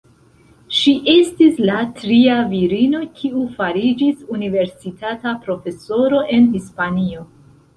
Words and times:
Ŝi 0.77 0.93
estis 1.15 1.59
la 1.69 1.75
tria 1.99 2.37
virino 2.55 3.01
kiu 3.19 3.43
fariĝis 3.59 4.25
universitata 4.39 5.35
profesoro 5.45 6.25
en 6.39 6.53
Hispanio. 6.57 7.25